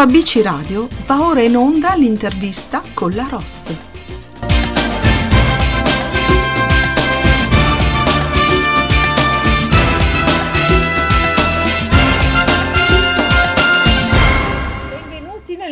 [0.00, 3.86] ABC Radio va ora in onda l'intervista con la Ross.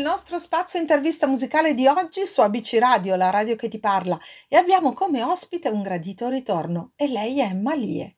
[0.02, 4.18] Nostro spazio intervista musicale di oggi su ABC Radio, la radio che ti parla,
[4.48, 8.15] e abbiamo come ospite un gradito ritorno e lei è Malie.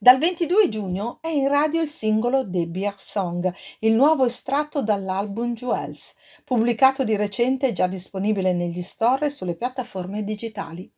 [0.00, 6.14] Dal 22 giugno è in radio il singolo Beer Song, il nuovo estratto dall'album Jewels,
[6.44, 10.88] pubblicato di recente e già disponibile negli store e sulle piattaforme digitali.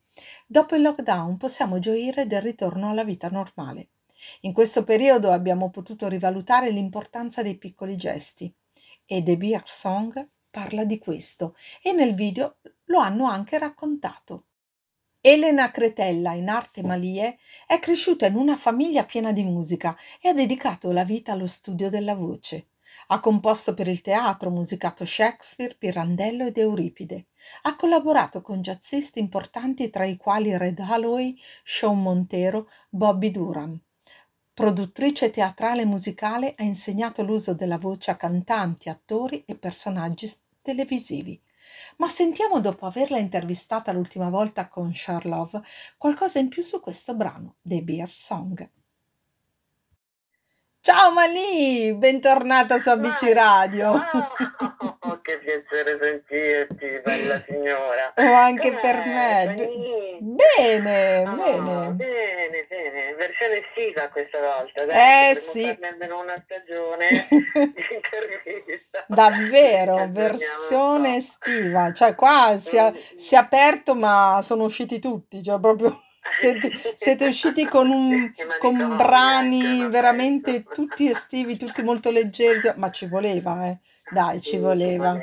[0.45, 3.89] Dopo il lockdown possiamo gioire del ritorno alla vita normale.
[4.41, 8.53] In questo periodo abbiamo potuto rivalutare l'importanza dei piccoli gesti
[9.03, 14.43] e The Beer Song parla di questo e nel video lo hanno anche raccontato.
[15.23, 20.33] Elena Cretella, in arte Malie, è cresciuta in una famiglia piena di musica e ha
[20.33, 22.69] dedicato la vita allo studio della voce.
[23.09, 27.27] Ha composto per il teatro, musicato Shakespeare, Pirandello ed Euripide.
[27.61, 33.79] Ha collaborato con jazzisti importanti tra i quali Red Holloway, Sean Montero, Bobby Durham.
[34.51, 40.27] Produttrice teatrale e musicale, ha insegnato l'uso della voce a cantanti, attori e personaggi
[40.63, 41.39] televisivi.
[41.97, 45.61] Ma sentiamo dopo averla intervistata l'ultima volta con Charlove
[45.97, 48.69] qualcosa in più su questo brano, The Beer Song.
[50.83, 53.91] Ciao Malì, bentornata su ABC Radio.
[53.91, 54.70] Oh,
[55.39, 58.13] che piacere sentirti, bella signora.
[58.21, 59.55] Oh, anche per me.
[60.19, 61.93] Bene, Oh, bene.
[61.93, 63.13] bene, bene.
[63.15, 64.85] Versione estiva questa volta.
[64.85, 69.05] Dai, Eh sì, almeno una stagione di intervista.
[69.07, 71.91] davvero, versione estiva.
[71.93, 72.95] Cioè qua si è, Mm.
[73.15, 75.97] si è aperto ma sono usciti tutti, cioè proprio
[76.39, 82.91] siete, siete usciti con, un, con brani ecco, veramente tutti estivi, tutti molto leggeri, ma
[82.91, 83.77] ci voleva, eh.
[84.13, 85.17] Dai, ci Sì, voleva.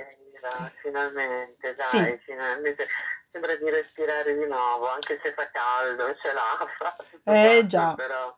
[0.80, 1.96] finalmente, Sì.
[1.98, 2.86] dai, finalmente.
[3.30, 8.34] Sembra di respirare di nuovo, anche se fa caldo, l'afa, tutto Eh già, però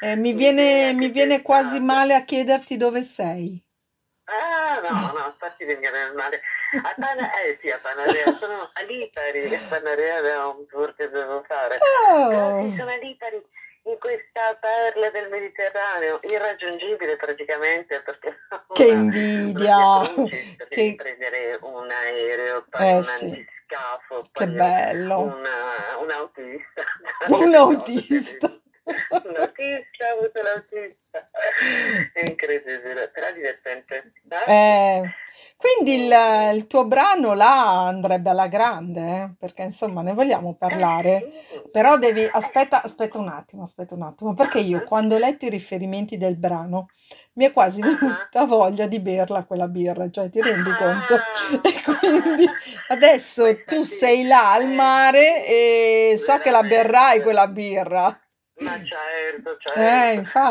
[0.00, 3.62] Eh, mi sì, viene, mi viene quasi male a chiederti dove sei.
[4.26, 6.40] Ah, no, no, infatti venire mare.
[6.82, 11.08] A Pana, eh sì, a Panarea, sono a Lipari, a Panarea è un tour che
[11.08, 11.78] devo fare.
[11.78, 13.42] Sì, Oh, sono a Lipari,
[13.86, 18.36] in questa perla del Mediterraneo, irraggiungibile praticamente, perché
[18.72, 19.76] che una, invidia!
[19.76, 20.08] una
[20.56, 20.94] perché Che...
[20.96, 23.44] prendere un aereo, poi Eh un sì,
[24.32, 25.20] che poi bello.
[25.20, 25.44] un,
[26.00, 26.82] un autista,
[27.28, 28.48] Un autista.
[29.24, 31.24] Un autista, ho avuto l'autista.
[32.12, 34.12] È incredibile, però divertente.
[34.46, 35.02] Eh?
[35.56, 39.34] Quindi il, il tuo brano là andrebbe alla grande, eh?
[39.38, 41.26] Perché insomma ne vogliamo Eh parlare.
[41.72, 45.50] Però devi, aspetta, aspetta un attimo, aspetta un attimo, perché io quando ho letto i
[45.50, 46.88] riferimenti del brano
[47.34, 51.14] mi è quasi ah, venuta voglia di berla quella birra, cioè ti rendi conto?
[51.14, 52.46] ah, E quindi
[52.88, 58.18] adesso tu sei là al eh, mare e so che la berrai quella birra.
[58.56, 59.80] Ma certo, Eh, certo.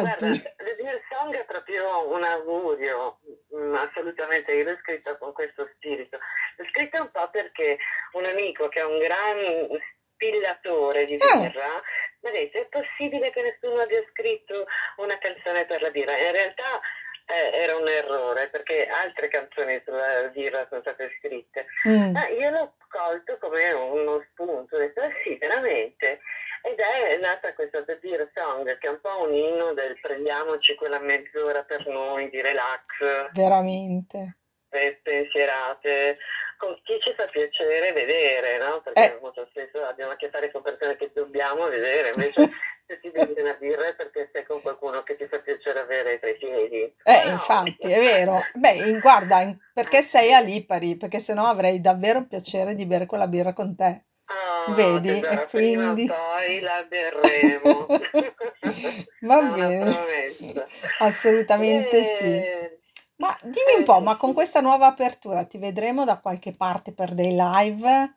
[0.02, 0.53] Guarda, infatti.
[0.58, 3.19] The Dear Song è proprio un augurio,
[3.56, 6.19] mm, assolutamente, io l'ho scritta con questo spirito.
[6.58, 7.78] L'ho scritta un po' perché
[8.14, 9.80] un amico che è un gran
[10.14, 11.81] spillatore di Eh, birra
[12.22, 14.66] mi ha detto è possibile che nessuno abbia scritto
[14.97, 16.16] una canzone per la birra?
[16.18, 16.80] In realtà
[17.25, 21.66] eh, era un errore perché altre canzoni sulla birra sono state scritte.
[21.88, 26.20] mm, Ma io l'ho colto come uno spunto, ho detto "Ah sì, veramente.
[26.66, 30.75] Ed è nata questa The Beer Song, che è un po' un inno del prendiamoci
[30.75, 34.38] quella mezz'ora per noi di relax, veramente.
[34.69, 36.18] eh, spensierate,
[36.57, 38.81] con chi ci fa piacere vedere, no?
[38.81, 42.50] Perché Eh, molto spesso abbiamo a che fare con persone che dobbiamo vedere, invece
[42.88, 46.19] se ti bevi una birra è perché sei con qualcuno che ti fa piacere avere
[46.19, 46.96] tra i piedi.
[47.03, 48.50] eh, No, infatti, è vero.
[48.53, 49.40] Beh, guarda,
[49.73, 50.97] perché sei a Lipari?
[50.97, 54.06] Perché sennò avrei davvero piacere di bere quella birra con te.
[54.35, 55.19] Oh, Vedi?
[55.25, 56.07] E quindi...
[56.07, 57.88] poi la berremo.
[59.21, 60.67] Va È una bene, promessa.
[60.97, 62.46] assolutamente sì.
[62.46, 62.79] E,
[63.17, 66.93] Ma dimmi un po', ma eh, con questa nuova apertura ti vedremo da qualche parte
[66.93, 68.16] per dei live?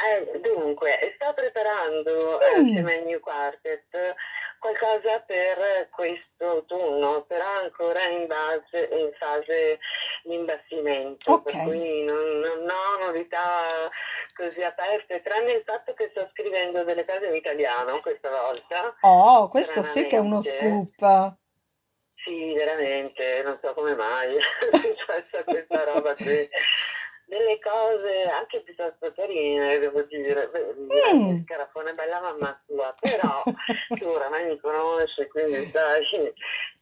[0.00, 4.14] eh, dunque, sto preparando eh, Mm, assieme al New Quartet
[4.58, 9.78] qualcosa per questo autunno, però ancora in base, in fase
[10.24, 11.62] di imbastimento, per ok.
[11.62, 13.66] cui non, non ho novità
[14.38, 19.48] così aperte, tranne il fatto che sto scrivendo delle cose in italiano questa volta, Oh,
[19.48, 21.36] questo sì che è uno scoop.
[22.14, 26.48] Sì, veramente, non so come mai è successa questa roba qui.
[27.26, 30.50] Delle cose anche piuttosto carine, devo dire.
[31.14, 31.42] Mm.
[31.44, 33.42] Scarafone è bella mamma tua, però
[33.98, 36.32] tu oramai mi conosci, quindi sai,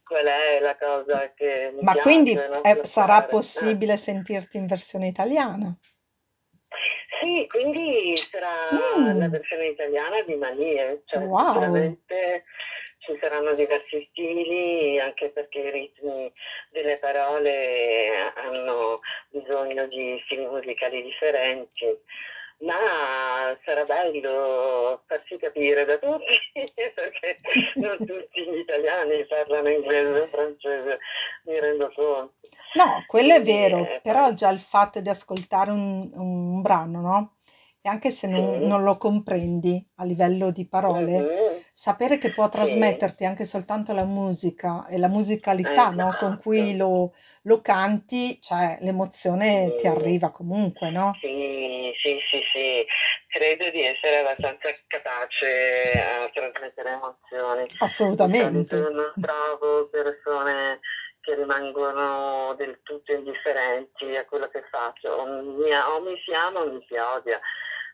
[0.04, 2.32] qual è la cosa che mi Ma piace, quindi
[2.62, 5.76] eh, sarà possibile sentirti in versione italiana?
[7.20, 8.50] Sì, quindi sarà
[9.14, 12.44] la Mm, versione italiana di Manie, cioè wow, sicuramente
[12.98, 16.32] ci saranno diversi stili, anche perché i ritmi
[16.72, 21.86] delle parole hanno bisogno di stili musicali differenti,
[22.58, 26.40] ma sarà bello farsi capire da tutti,
[26.94, 27.38] perché
[27.74, 30.98] non tutti gli italiani parlano inglese o francese,
[31.44, 32.34] mi rendo conto.
[32.74, 37.00] No, quello è vero, eh, però poi già il fatto di ascoltare un, un brano,
[37.00, 37.36] no?
[37.80, 38.66] E anche se non, sì.
[38.66, 41.64] non lo comprendi a livello di parole, Mhm.
[41.72, 46.14] sapere che può trasmetterti anche soltanto la musica e la musicalità, no?
[46.18, 46.76] Con cui esatto.
[46.78, 47.14] lo,
[47.46, 51.16] lo canti, cioè l'emozione ti arriva comunque, no?
[51.20, 52.86] sì, sì, sì, sì.
[53.28, 57.66] Credo di essere abbastanza capace a trasmettere emozioni.
[57.78, 58.76] Assolutamente.
[58.76, 60.80] non trovo persone
[61.20, 65.08] che rimangono del tutto indifferenti a quello che faccio.
[65.10, 67.40] O mi, o mi si ama o mi si odia,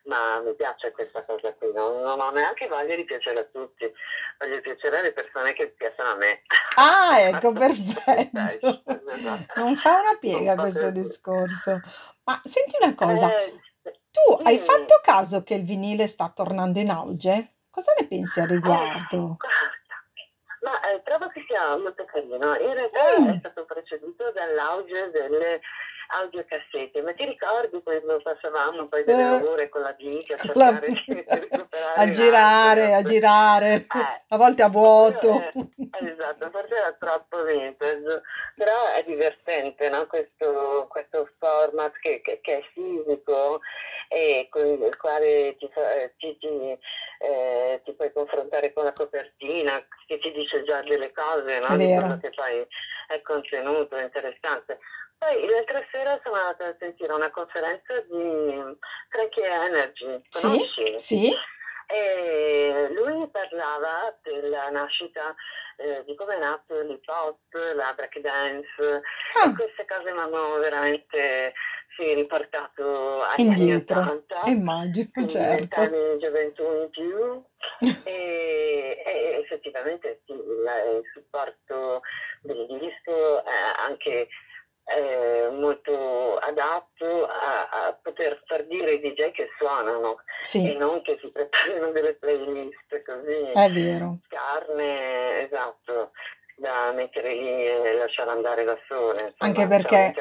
[0.04, 1.72] ma mi piace questa cosa qui.
[1.72, 3.90] Non, non ho neanche voglia di piacere a tutti,
[4.38, 6.43] voglio piacere alle persone che piacciono a me.
[6.76, 8.38] Ah, ecco, perfetto.
[8.38, 9.60] esatto.
[9.60, 11.81] Non fa una Un piega questo discorso.
[12.25, 13.60] Ma senti una cosa, Eh,
[14.10, 14.58] tu hai dimmi.
[14.58, 17.54] fatto caso che il vinile sta tornando in auge?
[17.70, 19.37] Cosa ne pensi a Eh, riguardo?
[20.62, 22.37] ma eh, trovo che sia molto carino.
[22.37, 25.60] In realtà è Mm, stato preceduto dall'auge delle
[26.14, 30.50] audiocassette, ma ti ricordi quando passavamo poi delle eh, ore con la bici a con
[30.55, 35.38] la- cercare di a recuperare in girare, a girare, Eh, a volte a vuoto.
[35.41, 35.53] è,
[36.06, 38.23] esatto, forse era troppo vintage,
[38.56, 40.06] però è divertente, no?
[40.06, 43.61] Questo, questo format che, che- che è fisico
[44.09, 46.79] e con il quale ti, fa- eh, ti- ti,
[47.20, 51.76] eh, ti puoi confrontare con la copertina, che ti dice già delle cose, no?
[51.76, 52.67] Di quello che poi
[53.09, 54.79] è contenuto, è interessante.
[55.23, 58.77] Poi l'altra sera sono andata a sentire una conferenza di
[59.09, 60.49] Frankie Energy, Sì?
[60.49, 60.95] conosci?
[60.99, 61.33] Sì?
[61.87, 65.33] E lui parlava della nascita,
[65.77, 67.39] eh, di come è nato l'hip hop,
[67.77, 68.67] la break dance
[69.45, 71.53] Ah, queste cose mi hanno veramente
[71.97, 74.01] sì, riportato agli anni indietro.
[74.01, 75.55] 80, Immagino, certo.
[75.55, 77.45] vent'anni di gioventù in più
[78.11, 82.01] e, e effettivamente sì, il, il supporto
[82.41, 83.51] del disco è
[83.87, 84.27] anche
[84.84, 91.02] eh, molto adatto a, a poter far dire ai DJ che suonano e Sì, non
[91.02, 93.50] che si preparino delle playlist così.
[93.52, 94.19] È vero.
[94.26, 96.11] scarne, esatto,
[96.56, 100.14] da mettere lì e lasciare andare da sole, Anche insomma, perché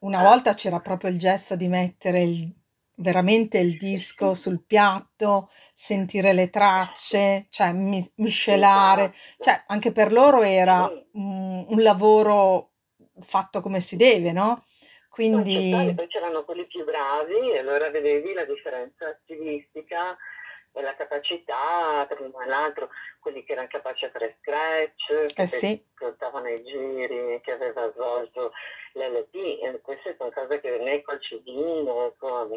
[0.00, 2.52] una volta c'era proprio il gesto di mettere il-
[2.96, 9.44] veramente il disco sul piatto, sentire le tracce, cioè mi- miscelare, esatto.
[9.44, 10.84] cioè anche per loro era
[11.14, 12.73] un, un lavoro
[13.20, 14.64] fatto come si deve, no?
[15.08, 20.16] Concettuali, Quindi poi c'erano quelli più bravi e allora vedevi la differenza stilistica
[20.72, 22.90] e la capacità tra uno e l'altro,
[23.20, 27.92] quelli che erano capaci a fare scratch, che eh sì, ascoltavano i giri, che aveva
[27.92, 28.52] svolto
[28.94, 32.48] l'LP, e queste sono cose che né col CD né con,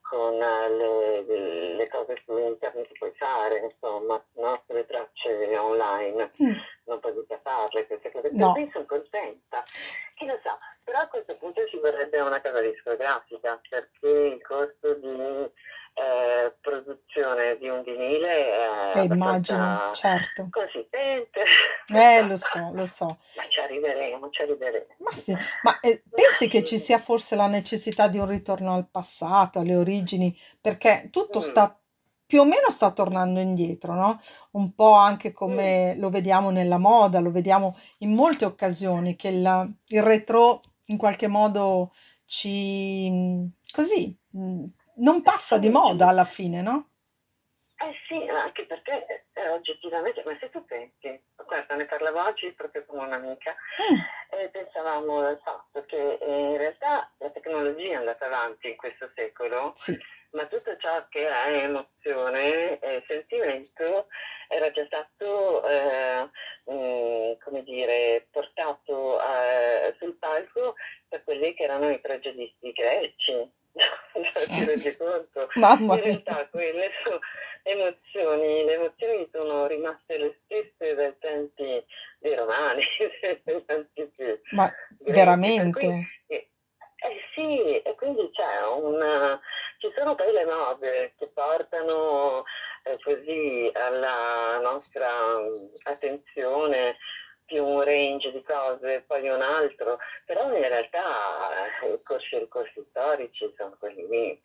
[0.00, 4.62] con le, le cose su internet puoi fare, insomma, no?
[4.68, 6.52] le tracce online Mm,
[6.86, 8.28] non mica farle queste cose.
[8.28, 9.62] Per no, cui sono contenta.
[10.14, 14.94] Chi lo sa, però a questo punto ci vorrebbe una casa discografica perché il costo
[14.94, 15.50] di
[15.96, 20.48] eh, produzione di un vinile è eh, immagino, certo.
[20.50, 21.44] consistente.
[21.92, 23.06] Eh, lo so, lo so.
[23.36, 24.94] Ma ci arriveremo, ci arriveremo.
[24.98, 28.88] Ma sì, ma eh, pensi che ci sia forse la necessità di un ritorno al
[28.90, 31.78] passato, alle origini, perché tutto Mm, sta
[32.26, 34.20] più o meno sta tornando indietro, no?
[34.52, 39.28] Un po' anche mm, come lo vediamo nella moda, lo vediamo in molte occasioni, che
[39.28, 41.92] il, il retro in qualche modo
[42.24, 43.50] ci...
[43.72, 44.64] così, mm,
[44.96, 46.88] non passa di moda alla fine, no?
[47.76, 52.84] Eh sì, anche perché eh, oggettivamente, ma se tu pensi, guarda, ne parlavo oggi proprio
[52.86, 53.98] con un'amica Mm,
[54.38, 59.10] e pensavamo al fatto che eh, in realtà la tecnologia è andata avanti in questo
[59.14, 59.98] secolo, sì,
[60.34, 64.06] ma tutto ciò che è emozione e sentimento
[64.48, 66.28] era già stato, eh,
[66.70, 70.74] mm, come dire, portato eh, sul palco
[71.08, 73.50] da quelli che erano i pregiudizi greci.
[73.74, 75.48] Ti rendi conto?
[75.54, 77.18] mamma In mia, realtà quelle sono
[77.62, 81.84] emozioni, le emozioni sono rimaste le stesse dai tempi
[82.18, 82.82] dei romani,
[84.52, 86.06] ma veramente?
[86.26, 86.48] eh,
[87.04, 89.40] eh sì, e quindi c'è una,
[89.78, 91.28] ci sono poi le mode che
[96.72, 96.96] eh,
[97.46, 101.02] nostra mm, attenzione range di cose, poi un altro, però in realtà
[101.82, 104.40] eh, i corsi i corsi storici sono quelli lì.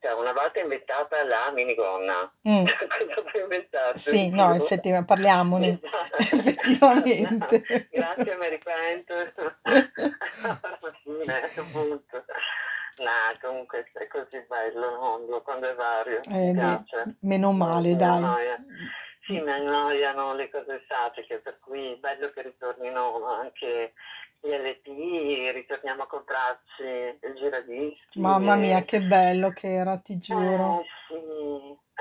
[0.00, 2.64] Cioè, una volta inventata la minigonna, Mm.
[2.78, 3.96] cosa puoi inventare?
[3.96, 4.60] Sì, no, Più?
[4.64, 5.80] effettivamente, parliamone.
[6.18, 7.88] Effettivamente.
[7.90, 8.48] Grazie, mi
[11.02, 12.24] fine, appunto.
[12.98, 17.16] No, comunque è così bello il mondo quando è vario, mi Eh, beh, piace.
[17.22, 18.20] meno male, mi dai.
[19.26, 23.94] Sì, mi annoiano le cose statiche, per cui è bello che ritornino anche
[24.40, 28.84] gli LP, ritorniamo a comprarci il giradischi Mamma mia, e...
[28.84, 30.80] che bello che era, ti giuro.
[30.80, 31.14] Eh sì,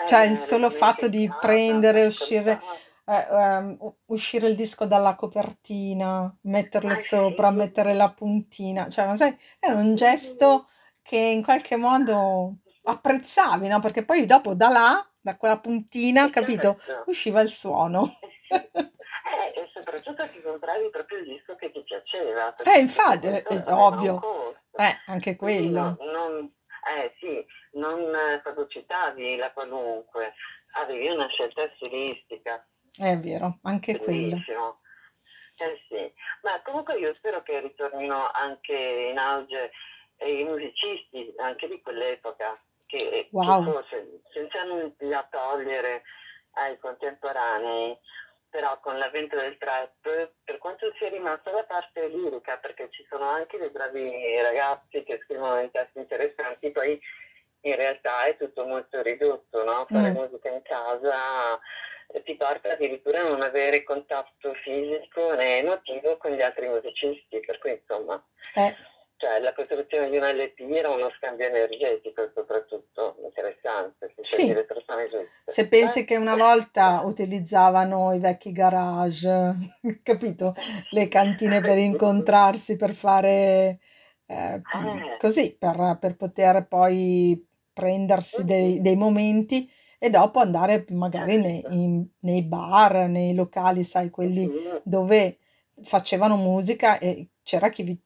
[0.06, 2.82] Cioè, il eh, solo fatto di prendere, uscire, ascoltare.
[3.06, 8.90] eh, ehm, u- uscire il disco dalla copertina, metterlo Eh sopra, sì, mettere la puntina,
[8.90, 10.68] cioè, ma sai, era un gesto
[11.02, 13.80] che in qualche modo apprezzavi, no?
[13.80, 18.04] Perché poi dopo da là, da quella puntina, capito, certo, usciva il suono.
[18.50, 18.70] eh.
[19.34, 23.70] Eh, e soprattutto ti compravi proprio il disco che ti piaceva, Eh, infatti, è, questo
[23.70, 24.20] è ovvio.
[24.76, 26.12] Eh, anche Quindi no- quello.
[26.12, 26.54] non,
[26.96, 27.44] eh sì,
[27.80, 30.34] non eh, fagocitavi la qualunque,
[30.76, 34.30] avevi una scelta stilistica, È vero, anche quello.
[34.30, 34.82] bellissimo.
[35.58, 36.14] Eh sì,
[36.44, 38.76] ma comunque io spero che ritornino anche
[39.12, 39.72] in auge
[40.18, 42.60] eh, i musicisti anche di quell'epoca,
[42.94, 43.64] che, che Wow.
[43.64, 46.04] forse senza nulla togliere
[46.54, 47.98] ai contemporanei,
[48.50, 53.26] però con l'avvento del trap, per quanto sia rimasta la parte lirica, perché ci sono
[53.26, 57.00] anche dei bravi ragazzi che scrivono dei testi interessanti, poi
[57.62, 59.88] in realtà è tutto molto ridotto, no?
[59.90, 60.16] Fare Mm.
[60.16, 61.60] musica in casa
[62.10, 67.40] eh, ti porta addirittura a non avere contatto fisico né emotivo con gli altri musicisti,
[67.40, 68.24] per cui insomma,
[68.56, 68.76] Eh,
[69.24, 74.54] cioè la costruzione di un LP era uno scambio energetico soprattutto interessante, se sì.
[74.54, 75.28] le persone giuste.
[75.46, 76.06] Se pensi Eh?
[76.06, 79.56] che una volta utilizzavano i vecchi garage,
[80.04, 80.56] capito?
[80.90, 83.80] Le cantine per incontrarsi, per fare
[84.26, 90.86] eh, Eh, così, per, per poter poi prendersi dei, mhm, dei momenti e dopo andare
[90.92, 91.70] magari nei, certo.
[91.70, 95.40] in- nei bar, nei locali, sai, quelli Sì, dove
[95.84, 98.02] facevano musica e c'era chi, vi-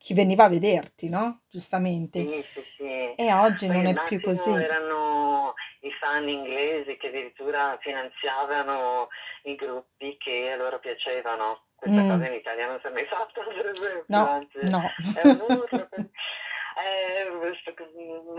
[0.00, 1.42] chi veniva a vederti, no?
[1.48, 2.32] Giustamente.
[2.32, 3.16] sì, sì, sì.
[3.16, 4.52] E oggi Poi non è più così.
[4.58, 9.08] erano i fan inglesi che addirittura finanziavano
[9.44, 11.66] i gruppi che a loro piacevano.
[11.76, 14.82] Questa Mm, cosa in Italia non si è mai fatta, per esempio, no, anzi no.
[15.12, 15.64] è un
[16.76, 17.74] eh, questo-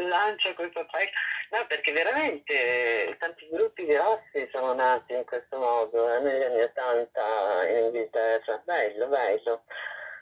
[0.07, 1.11] lancia questo paese.
[1.51, 7.67] No, perché veramente tanti gruppi grossi sono nati in questo modo, eh, negli anni Ottanta
[7.67, 8.61] in Inghilterra.
[8.63, 9.63] Bello, bello.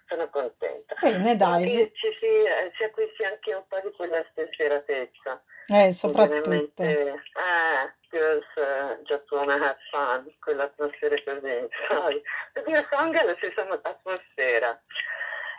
[0.10, 0.96] Sono contenta.
[1.00, 5.42] Bene, dai, che ve- ci si, eh, si acquisti anche un po' di quella spensieratezza.
[5.68, 6.82] eh, soprattutto.
[6.84, 12.16] ah, girls uh, just wanna have fun, quell'atmosfera così, sai?
[12.56, 14.82] Il mio song ha la stessa atmosfera.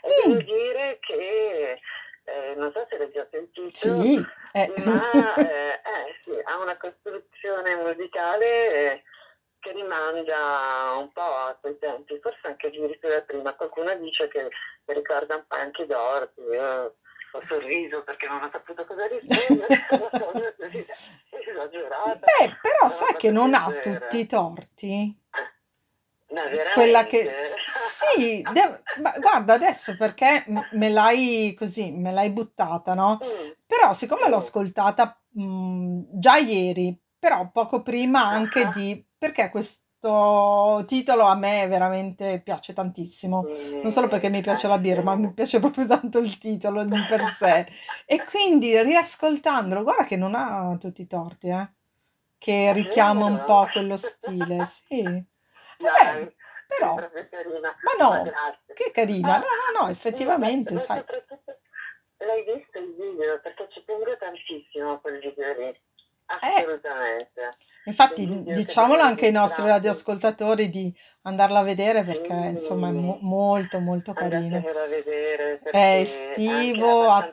[0.03, 1.79] E Mm, devo dire che,
[2.25, 4.73] eh, non so se l'hai già sentito, sì, eh.
[4.85, 9.03] ma eh, eh, sì, ha una costruzione musicale eh,
[9.61, 13.55] che rimanda un po' a quei tempi, forse anche addirittura prima.
[13.55, 14.49] Qualcuno dice che
[14.87, 16.41] ricorda un po' anche Dorothy.
[16.53, 16.97] Io
[17.33, 20.57] ho sorriso perché non ho saputo cosa rispondere,
[21.31, 25.19] esagerata, Beh, però sai che non ha tutti i torti?
[26.33, 26.43] No,
[26.75, 27.31] Quella che...
[28.01, 33.19] Sì, de- ma guarda adesso perché me l'hai così, me l'hai buttata, no?
[33.23, 39.07] Mm, Però siccome l'ho mm, ascoltata mh, già ieri, però poco prima anche ah, di...
[39.17, 43.47] perché questo titolo a me veramente piace tantissimo.
[43.83, 46.81] Non solo perché mi piace eh la birra, ma mi piace proprio tanto il titolo
[46.81, 47.69] in per sé.
[48.07, 51.71] E quindi riascoltandolo, guarda che non ha tutti i torti, eh?
[52.39, 55.03] Che richiama un po' quello stile, sì.
[55.79, 56.35] Sei
[56.71, 58.23] però, ma no,
[58.73, 59.39] che carina.
[59.39, 61.05] No, Ah, no, no, effettivamente, sai.
[62.19, 63.41] l'hai visto il video?
[63.41, 65.73] Perché ci tengo tantissimo a quel video lì.
[66.43, 67.41] Eh, Assolutamente.
[67.85, 72.93] Il infatti che diciamolo anche ai nostri radioascoltatori di andarla a vedere perché insomma è
[72.93, 74.63] mo- Sì, molto molto carino.
[75.71, 77.33] È estivo, ha,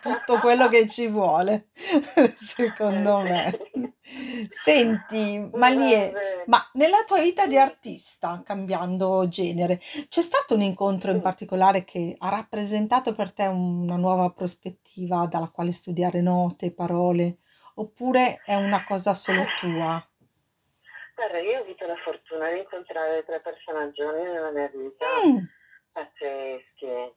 [0.00, 1.68] tutto quello che ci vuole,
[2.36, 3.58] secondo Eh me.
[4.48, 11.20] Senti, Malie, ma nella tua vita di artista, cambiando genere, c'è stato un incontro in
[11.20, 17.38] particolare che ha rappresentato per te una nuova prospettiva dalla quale studiare note, parole,
[17.74, 20.04] oppure è una cosa solo tua?
[21.14, 25.06] Guarda, io ho avuto la fortuna di incontrare tre personaggi nella mia vita.
[25.26, 25.38] Mm,
[25.92, 27.12] pazzeschi.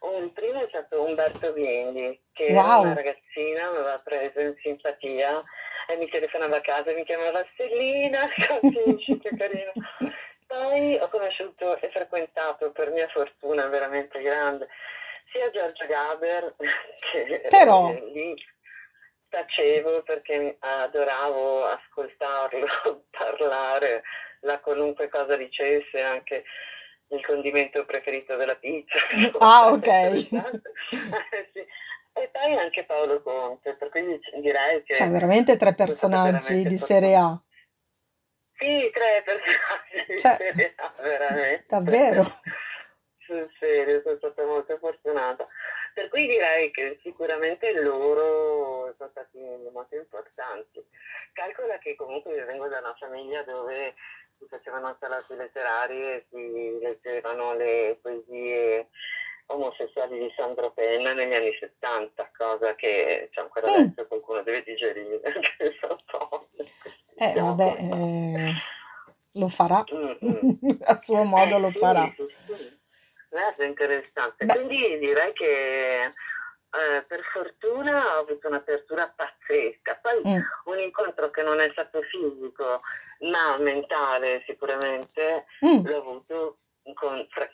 [0.00, 4.54] Un primo è stato Umberto Bindi, che era una wow, ragazzina, mi aveva preso in
[4.62, 5.42] simpatia
[5.90, 9.72] e mi telefonava a casa mi chiamava Stellina, capisci che carino.
[9.98, 10.14] Poi
[10.50, 14.66] poi ho conosciuto e frequentato, per mia fortuna veramente grande,
[15.30, 16.56] sia Giorgio Gaber,
[17.12, 18.34] che Però, lì
[19.28, 22.66] tacevo perché adoravo ascoltarlo
[23.16, 24.02] parlare,
[24.40, 26.42] la qualunque cosa dicesse, anche
[27.10, 28.98] il condimento preferito della pizza.
[29.38, 30.16] ah, ok.
[31.52, 31.66] sì.
[32.12, 34.94] E poi anche Paolo Conte, per cui direi che...
[34.94, 37.14] Cioè, veramente tre personaggi di Serie.
[37.14, 37.40] A.
[38.58, 41.64] Sì, tre personaggi di Cioè, Serie A, veramente.
[41.68, 42.24] davvero.
[43.18, 45.46] Sul serio, sono stata molto fortunata.
[45.94, 49.38] Per cui direi che sicuramente loro sono stati
[49.72, 50.84] molto importanti.
[51.32, 53.94] Calcola che comunque io vengo da una famiglia dove
[54.38, 58.88] si facevano salate letterarie, si leggevano le poesie
[59.50, 63.74] omosessuali di Sandro Penna negli anni 70, cosa che cioè, ancora Mm.
[63.74, 65.20] adesso qualcuno deve digerire,
[67.22, 68.52] Eh, vabbè, eh,
[69.32, 69.84] lo farà.
[69.92, 70.70] Mm, mm.
[70.86, 72.10] A suo modo Eh lo sì, farà.
[72.16, 72.78] sì, sì.
[73.28, 74.44] Guarda, interessante.
[74.46, 80.00] Beh, Quindi direi che eh, per fortuna ho avuto un'apertura pazzesca.
[80.00, 82.80] Poi mm, un incontro che non è stato fisico,
[83.30, 85.84] ma mentale sicuramente, mm.
[85.86, 86.58] l'ho avuto
[86.94, 87.50] con tre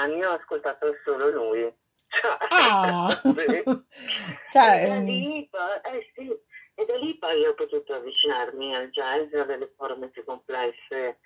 [0.00, 1.74] anni ho ascoltato solo lui.
[2.08, 3.08] Cioè, Ah,
[4.50, 6.28] cioè, E da lì poi, eh sì,
[6.74, 11.18] e da lì poi ho potuto avvicinarmi al jazz, a delle forme più complesse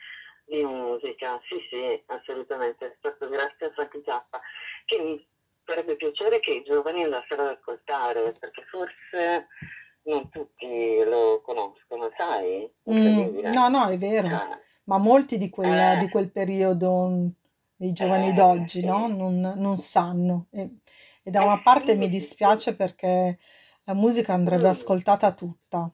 [0.46, 1.40] di musica.
[1.48, 2.86] Sì, sì, assolutamente.
[2.86, 4.40] È stato grazie a Frank Zappa
[4.84, 5.26] che mi
[5.64, 9.46] farebbe piacere che i giovani andassero ad ascoltare, perché forse
[10.02, 12.70] non tutti lo conoscono, sai?
[12.90, 14.28] mm, no, no, è vero.
[14.28, 17.30] Cioè, Ma molti di quel, di eh, quel periodo
[17.84, 19.06] dei giovani eh, d'oggi, no?
[19.08, 19.16] sì.
[19.16, 20.46] Non, non sanno.
[20.50, 20.78] E,
[21.22, 23.38] e da Eh una parte mi dispiace perché
[23.84, 25.90] la musica andrebbe Mm, ascoltata tutta,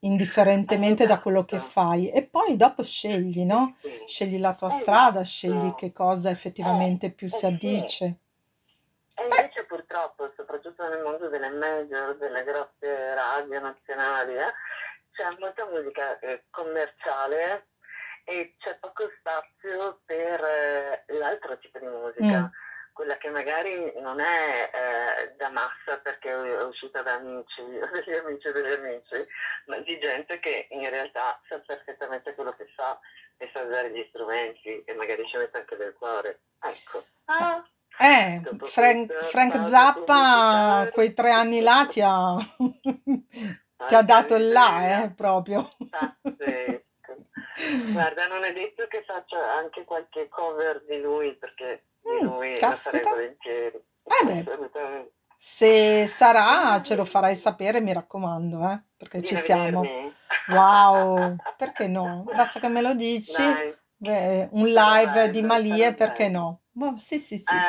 [0.00, 2.10] indifferentemente da quello che fai.
[2.10, 3.76] E poi dopo scegli, no?
[4.06, 8.18] Scegli la tua strada, scegli che cosa Eh, effettivamente più si eh addice.
[9.18, 14.52] E invece purtroppo, soprattutto nel mondo delle major, delle grosse radio nazionali, eh,
[15.12, 17.68] c'è molta musica eh, commerciale
[18.28, 22.50] e c'è poco spazio per eh, l'altro tipo di mm, musica,
[22.92, 28.16] quella che magari non è eh, da massa perché è uscita da amici, o degli
[28.16, 29.26] amici degli amici,
[29.66, 32.98] ma di gente che in realtà sa perfettamente quello che fa
[33.36, 36.40] e sa usare gli strumenti e magari ci mette anche del cuore.
[36.60, 37.04] Ecco.
[37.26, 37.64] Ah,
[37.98, 42.36] Eh, dopo Frank, Frank Zappa, quei tre anni là ti ha,
[43.86, 45.66] ti ha dato il là, eh, proprio.
[45.88, 46.75] pazzesco.
[47.92, 52.52] Guarda, non è detto che faccia anche qualche cover di lui, perché di Mm, lui
[52.54, 53.10] la farei caspita.
[53.10, 53.76] volentieri.
[53.76, 55.12] Eh beh, Assolutamente.
[55.36, 59.80] se sarà ce lo farai sapere, mi raccomando, eh, perché Vieni ci a siamo.
[59.80, 60.14] vedermi?
[60.46, 62.24] Wow, perché no?
[62.32, 63.42] Basta che me lo dici.
[63.42, 66.62] Dai, Beh, un live di Malie, perché no?
[66.70, 67.60] Boh, sì, sì, sì, Eh,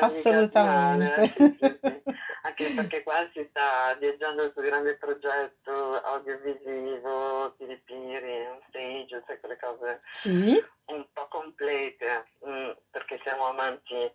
[0.00, 1.28] mica male, assolutamente.
[1.28, 2.02] sì, sì, sì.
[2.58, 9.38] Anche perché qua si sta viaggiando suo grande progetto audiovisivo, Piri Piri, on stage, sai
[9.40, 10.64] quelle cose Sì?
[10.86, 14.10] un po' complete, mm, perché siamo amanti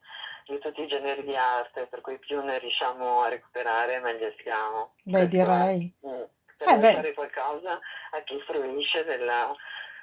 [0.47, 4.95] di tutti i generi di arte, per cui più ne riusciamo a recuperare meglio siamo.
[5.04, 5.93] Beh, direi.
[6.08, 6.21] Mm.
[6.21, 7.80] Eh Per beh, fare qualcosa
[8.12, 9.56] a chi fruisce della,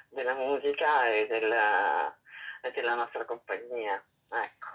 [0.07, 2.07] della musica e della,
[2.61, 4.01] e della nostra compagnia.
[4.31, 4.67] Ecco,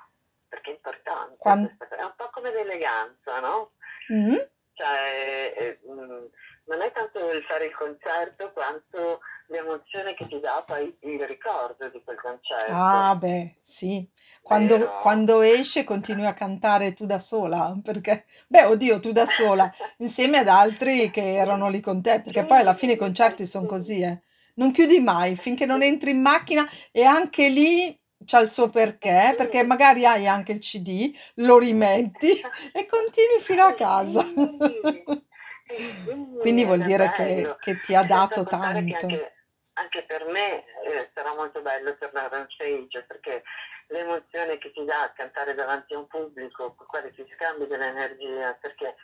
[0.55, 2.01] perché è importante quan- questa cosa.
[2.01, 3.73] È un po' come l'eleganza, no?
[4.13, 4.35] Mm?
[4.75, 6.25] Cioè, eh, mm,
[6.67, 11.89] non è tanto il fare il concerto quanto l'emozione che ti dà poi il ricordo
[11.91, 14.09] di quel concerto, Ah, beh, sì.
[14.43, 19.71] Quando, quando esce continui a cantare tu da sola, perché, beh, oddio, tu da sola,
[19.99, 23.65] insieme ad altri che erano lì con te, perché poi alla fine i concerti sono
[23.65, 24.23] sì, così, eh.
[24.55, 28.71] Non chiudi mai finché non entri in macchina e anche lì c'ha il suo eh
[28.71, 32.29] perché, perché sì, magari hai anche il CD, lo rimetti
[32.73, 34.25] e continui fino a eh casa.
[34.37, 35.05] eh sì,
[36.39, 38.97] Quindi vuol dire che, che ti ha dato tanto.
[38.97, 39.33] anche,
[39.75, 43.43] anche per me eh, sarà molto bello tornare on stage perché
[43.89, 48.55] l'emozione che ti dà a cantare davanti a un pubblico con quale ti scambi dell'energia,
[48.61, 48.95] perché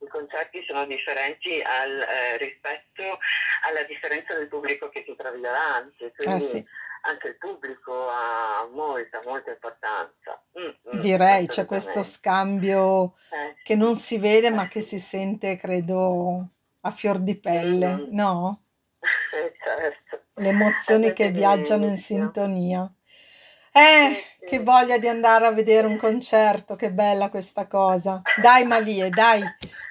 [0.00, 3.18] i concerti sono differenti al, eh, rispetto
[3.66, 6.64] alla differenza del pubblico che ti trovi davanti, Eh quindi sì,
[7.06, 10.42] anche il pubblico ha molta, molta importanza.
[10.58, 14.98] Mm, mm, direi c'è questo scambio Eh che non si vede ma eh che si
[14.98, 15.06] sì.
[15.06, 16.48] sente, credo,
[16.80, 18.08] a fior di pelle, Mhm.
[18.10, 18.62] no?
[19.34, 22.92] Eh, certo, Le emozioni che proprio viaggiano in sintonia.
[23.72, 28.22] Eh, che voglia di andare a vedere un concerto, che bella questa cosa.
[28.40, 29.42] Dai Malie, dai,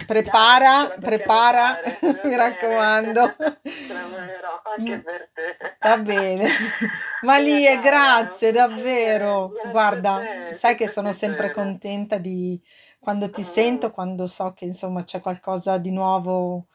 [0.05, 1.79] prepara, dai, prepara,
[2.23, 3.21] mi raccomando.
[3.21, 5.77] Lavorerò anche per te.
[5.79, 6.47] Va bene.
[7.23, 9.51] Malie, grazie davvero.
[9.71, 12.61] Guarda, sai che sono sempre contenta di
[12.99, 16.67] quando ti sento, quando so che insomma c'è qualcosa di nuovo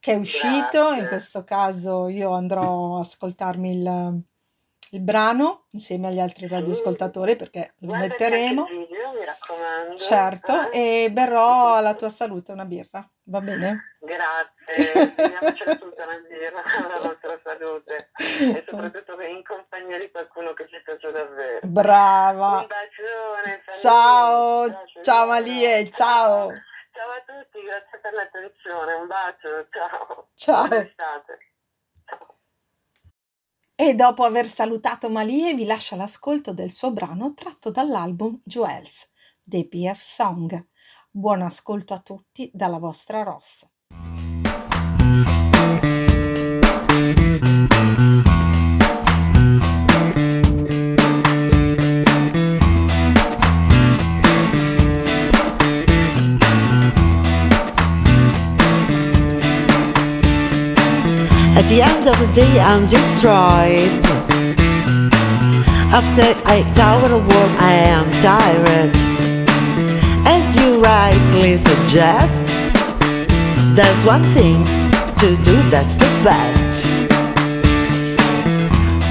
[0.00, 4.22] che è uscito, in questo caso io andrò a ascoltarmi il,
[4.94, 8.64] il brano insieme agli altri radioascoltatori perché lo metteremo.
[8.66, 9.96] video, mi raccomando.
[9.96, 11.04] Certo, Eh?
[11.04, 13.96] e berrò alla tua salute una birra, va bene?
[14.00, 20.68] Grazie, teniamoci tutta una birra alla nostra salute e soprattutto in compagnia di qualcuno che
[20.68, 21.60] ci piace davvero.
[21.62, 22.58] Brava.
[22.58, 23.62] Un bacione.
[23.80, 26.52] Ciao, saluti, ciao Malie, ciao.
[26.92, 30.28] Ciao a tutti, grazie per l'attenzione, un bacio, ciao.
[30.34, 30.68] Ciao.
[30.68, 31.24] Ciao.
[33.84, 39.10] E dopo aver salutato Malie vi lascio l'ascolto del suo brano tratto dall'album Jewels,
[39.42, 40.68] The Beer Song.
[41.10, 43.68] Buon ascolto a tutti dalla vostra Ross.
[61.54, 64.02] At the end of the day, I'm destroyed.
[65.92, 68.94] After eight hours of work, I am tired.
[70.26, 72.46] As you rightly suggest,
[73.76, 74.64] there's one thing
[75.20, 76.86] to do that's the best.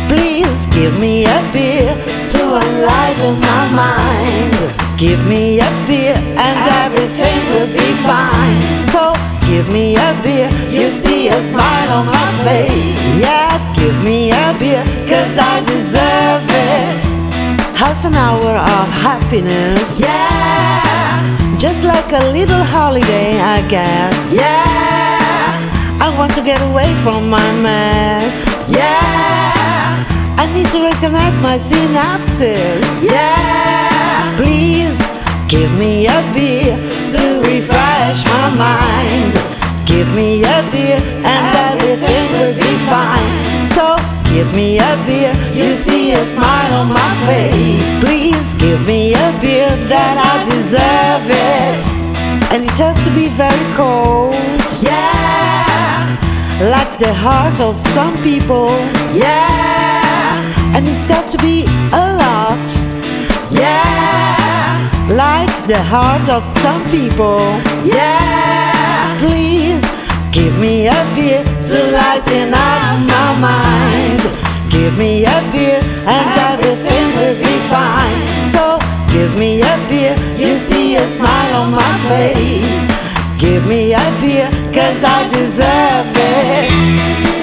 [0.10, 1.94] Please give me a beer
[2.34, 4.98] to enliven my mind.
[4.98, 8.58] Give me a beer and everything will be fine.
[8.90, 9.21] So
[9.62, 12.98] give me a beer, you see a smile on my face.
[13.20, 17.00] Yeah, give me a beer, cause I deserve it.
[17.78, 20.00] Half an hour of happiness.
[20.00, 24.34] Yeah, just like a little holiday, I guess.
[24.34, 28.34] Yeah, I want to get away from my mess.
[28.68, 32.84] Yeah, I need to reconnect my synapses.
[33.04, 34.81] Yeah, please
[35.52, 36.74] give me a beer
[37.10, 39.34] to refresh my mind.
[39.86, 43.28] Give me a beer and everything will be fine.
[43.76, 43.98] So
[44.32, 47.84] give me a beer, you see a smile on my face.
[48.00, 51.82] Please give me a beer that I deserve it.
[52.54, 54.34] And it has to be very cold.
[54.80, 56.16] Yeah,
[56.72, 58.70] like the heart of some people.
[59.12, 62.68] Yeah, and it's got to be a lot.
[63.52, 63.91] Yeah,
[65.16, 67.40] like the heart of some people.
[67.84, 69.84] Yeah, please
[70.32, 74.22] give me a beer to lighten up my mind.
[74.72, 78.18] Give me a beer and everything will be fine.
[78.54, 78.80] So
[79.12, 82.82] give me a beer, you see a smile on my face.
[83.40, 87.41] Give me a beer, cause I deserve it.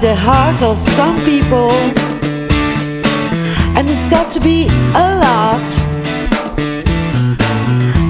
[0.00, 1.70] The heart of some people,
[3.76, 5.68] and it's got to be a lot,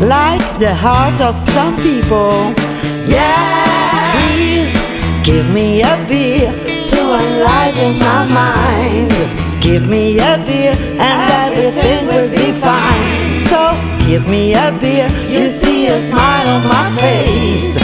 [0.01, 2.53] like the heart of some people.
[3.05, 4.75] Yeah, please
[5.25, 6.51] give me a beer
[6.88, 9.12] to enliven my mind.
[9.62, 13.40] Give me a beer and everything will be fine.
[13.49, 13.72] So
[14.07, 17.77] give me a beer, you see a smile on my face.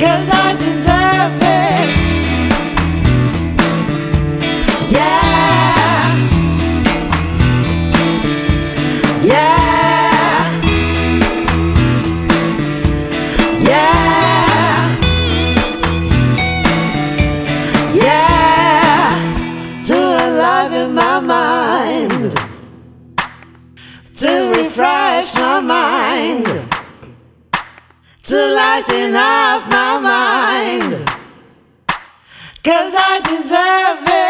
[0.00, 0.56] Cause I
[28.70, 30.92] to lighten up my mind,
[32.62, 34.29] cause I deserve it.